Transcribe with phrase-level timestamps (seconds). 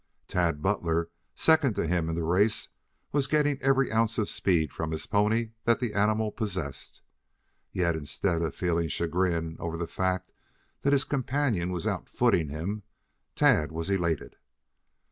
[0.27, 2.69] Tad Butler, second to him in the race,
[3.11, 7.03] was getting every ounce of speed from his pony that the animal possessed.
[7.71, 10.31] Yet instead of feeling chagrin over the fact
[10.81, 12.81] that his companion was out footing him,
[13.35, 14.37] Tad was elated.